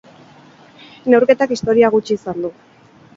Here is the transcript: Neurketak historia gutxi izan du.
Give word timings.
Neurketak 1.13 1.53
historia 1.57 1.91
gutxi 1.97 2.17
izan 2.21 2.41
du. 2.47 2.51